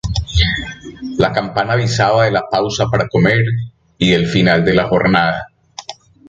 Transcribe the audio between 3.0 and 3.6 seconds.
comer